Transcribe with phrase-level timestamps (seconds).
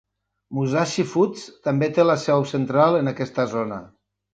[0.59, 3.85] Musashi Foods també té la seu central en aquesta zona.